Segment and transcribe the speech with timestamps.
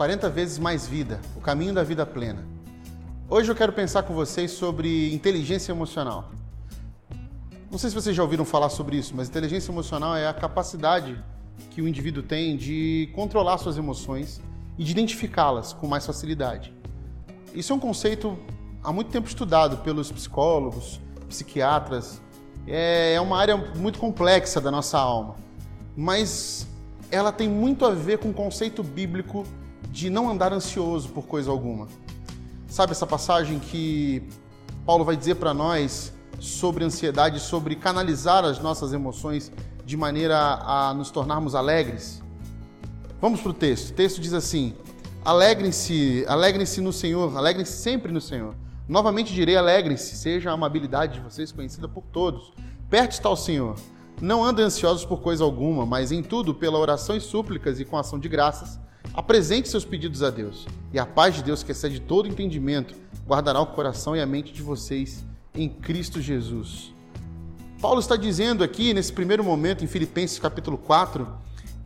[0.00, 2.42] 40 vezes mais vida, o caminho da vida plena.
[3.28, 6.30] Hoje eu quero pensar com vocês sobre inteligência emocional.
[7.70, 11.22] Não sei se vocês já ouviram falar sobre isso, mas inteligência emocional é a capacidade
[11.68, 14.40] que o indivíduo tem de controlar suas emoções
[14.78, 16.72] e de identificá-las com mais facilidade.
[17.52, 18.38] Isso é um conceito
[18.82, 22.22] há muito tempo estudado pelos psicólogos, psiquiatras.
[22.66, 25.36] É uma área muito complexa da nossa alma,
[25.94, 26.66] mas
[27.10, 29.44] ela tem muito a ver com o conceito bíblico
[29.90, 31.88] de não andar ansioso por coisa alguma.
[32.68, 34.22] Sabe essa passagem que
[34.86, 39.50] Paulo vai dizer para nós sobre ansiedade, sobre canalizar as nossas emoções
[39.84, 42.22] de maneira a nos tornarmos alegres?
[43.20, 43.90] Vamos para o texto.
[43.90, 44.74] O texto diz assim:
[45.24, 48.54] Alegrem-se, alegrem-se no Senhor, alegrem-se sempre no Senhor.
[48.88, 52.52] Novamente direi: alegrem-se, seja a amabilidade de vocês conhecida por todos.
[52.88, 53.76] Perto está o Senhor.
[54.20, 57.96] Não andem ansiosos por coisa alguma, mas em tudo, pela oração e súplicas e com
[57.96, 58.78] ação de graças,
[59.12, 62.94] Apresente seus pedidos a Deus, e a paz de Deus, que excede todo entendimento,
[63.26, 66.94] guardará o coração e a mente de vocês em Cristo Jesus.
[67.80, 71.26] Paulo está dizendo aqui, nesse primeiro momento, em Filipenses capítulo 4,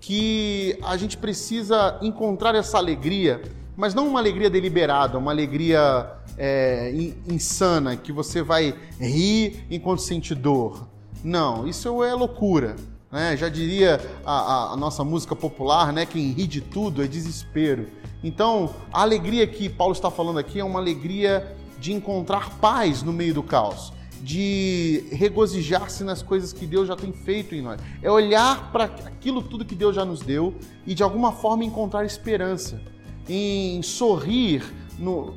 [0.00, 3.40] que a gente precisa encontrar essa alegria,
[3.74, 6.92] mas não uma alegria deliberada, uma alegria é,
[7.26, 10.86] insana, que você vai rir enquanto sente dor.
[11.22, 12.76] Não, isso é loucura.
[13.14, 13.36] Né?
[13.36, 16.04] Já diria a, a, nossa música popular, né?
[16.04, 17.86] Quem ri de tudo é desespero.
[18.24, 23.12] Então, a alegria que Paulo está falando aqui é uma alegria de encontrar paz no
[23.12, 27.80] meio do caos, de regozijar-se nas coisas que Deus já tem feito em nós.
[28.02, 30.52] É olhar para aquilo tudo que Deus já nos deu
[30.84, 32.82] e de alguma forma encontrar esperança,
[33.28, 34.64] em sorrir
[34.98, 35.34] no,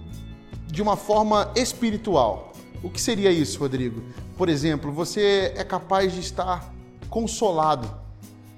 [0.66, 2.54] de uma forma espiritual.
[2.82, 4.02] O que seria isso, Rodrigo?
[4.36, 6.76] Por exemplo, você é capaz de estar
[7.10, 7.90] consolado.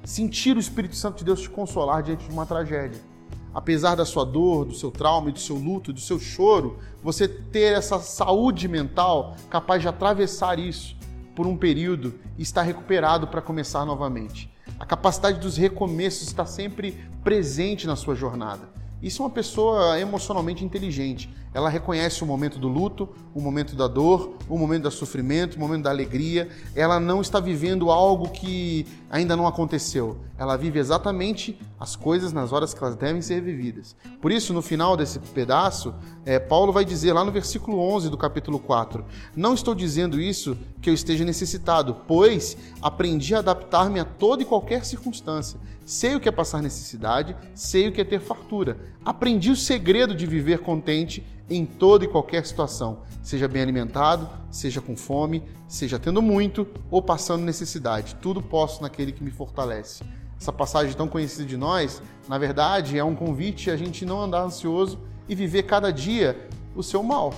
[0.03, 2.99] Sentir o Espírito Santo de Deus te consolar diante de uma tragédia.
[3.53, 7.73] Apesar da sua dor, do seu trauma, do seu luto, do seu choro, você ter
[7.73, 10.95] essa saúde mental capaz de atravessar isso
[11.35, 14.51] por um período e estar recuperado para começar novamente.
[14.79, 18.78] A capacidade dos recomeços está sempre presente na sua jornada.
[19.01, 21.29] Isso é uma pessoa emocionalmente inteligente.
[21.53, 25.59] Ela reconhece o momento do luto, o momento da dor, o momento do sofrimento, o
[25.59, 26.47] momento da alegria.
[26.75, 30.17] Ela não está vivendo algo que ainda não aconteceu.
[30.37, 33.95] Ela vive exatamente as coisas nas horas que elas devem ser vividas.
[34.21, 35.93] Por isso, no final desse pedaço,
[36.23, 39.03] é, Paulo vai dizer lá no versículo 11 do capítulo 4:
[39.35, 44.45] Não estou dizendo isso que eu esteja necessitado, pois aprendi a adaptar-me a toda e
[44.45, 45.59] qualquer circunstância.
[45.83, 48.77] Sei o que é passar necessidade, sei o que é ter fartura.
[49.03, 54.79] Aprendi o segredo de viver contente em toda e qualquer situação, seja bem alimentado, seja
[54.79, 58.15] com fome, seja tendo muito ou passando necessidade.
[58.15, 60.03] Tudo posso naquele que me fortalece.
[60.39, 64.43] Essa passagem tão conhecida de nós, na verdade, é um convite a gente não andar
[64.43, 67.33] ansioso e viver cada dia o seu mal.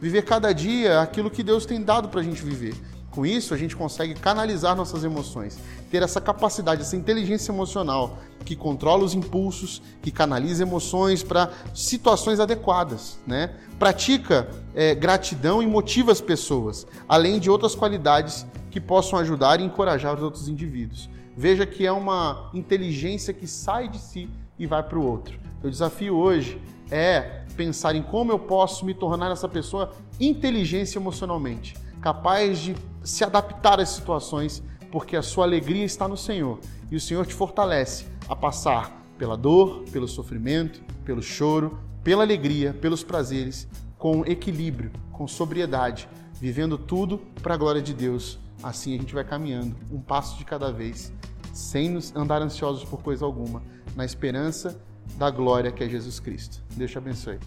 [0.00, 2.74] Viver cada dia aquilo que Deus tem dado para a gente viver.
[3.10, 5.58] Com isso, a gente consegue canalizar nossas emoções,
[5.96, 12.38] ter essa capacidade, essa inteligência emocional que controla os impulsos, que canaliza emoções para situações
[12.38, 13.56] adequadas, né?
[13.78, 19.64] Pratica é, gratidão e motiva as pessoas, além de outras qualidades que possam ajudar e
[19.64, 21.08] encorajar os outros indivíduos.
[21.34, 24.28] Veja que é uma inteligência que sai de si
[24.58, 25.40] e vai para o outro.
[25.64, 31.74] O desafio hoje é pensar em como eu posso me tornar essa pessoa inteligente emocionalmente
[32.06, 36.60] capaz de se adaptar às situações, porque a sua alegria está no Senhor
[36.90, 42.72] e o Senhor te fortalece a passar pela dor, pelo sofrimento, pelo choro, pela alegria,
[42.72, 43.66] pelos prazeres,
[43.98, 48.38] com equilíbrio, com sobriedade, vivendo tudo para a glória de Deus.
[48.62, 51.12] Assim a gente vai caminhando, um passo de cada vez,
[51.52, 53.62] sem nos andar ansiosos por coisa alguma,
[53.94, 54.80] na esperança
[55.16, 56.62] da glória que é Jesus Cristo.
[56.76, 57.38] Deus te abençoe.